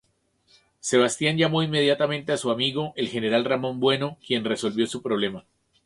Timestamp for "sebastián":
0.79-1.37